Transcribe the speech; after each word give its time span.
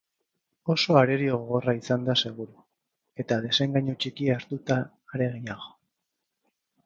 Oso 0.73 0.93
arerio 1.01 1.33
gogorra 1.41 1.75
izango 1.79 2.07
da 2.11 2.15
seguru, 2.29 2.63
eta 3.25 3.37
desengainu 3.45 3.95
txikia 4.05 4.37
hartuta 4.39 4.79
are 5.19 5.31
gehiago. 5.35 5.71